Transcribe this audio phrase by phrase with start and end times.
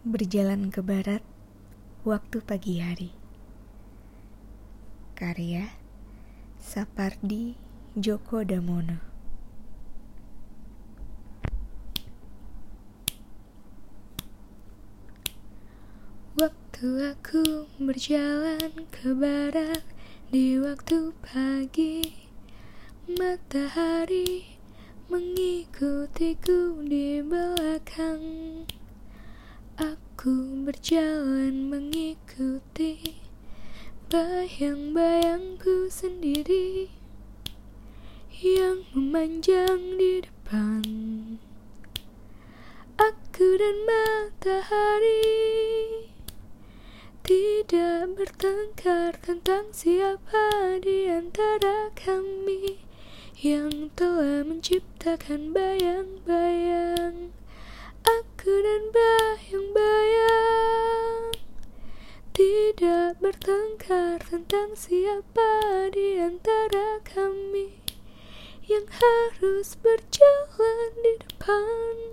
[0.00, 1.20] Berjalan ke barat
[2.08, 3.12] waktu pagi hari.
[5.12, 5.76] Karya
[6.56, 7.52] Sapardi
[7.92, 8.96] Djoko Damono.
[16.40, 19.84] Waktu aku berjalan ke barat
[20.32, 22.08] di waktu pagi,
[23.04, 24.48] matahari
[25.12, 28.64] mengikutiku di belakang.
[30.20, 33.24] Aku berjalan mengikuti
[34.12, 36.92] bayang-bayangku sendiri
[38.28, 40.84] yang memanjang di depan.
[43.00, 45.24] Aku dan matahari
[47.24, 52.76] tidak bertengkar tentang siapa di antara kami
[53.40, 56.69] yang telah menciptakan bayang-bayang.
[63.10, 65.50] Tidak bertengkar tentang siapa
[65.90, 67.82] di antara kami
[68.70, 72.09] Yang harus berjalan di depan